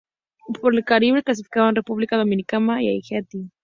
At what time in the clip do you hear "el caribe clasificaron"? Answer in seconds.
0.73-1.75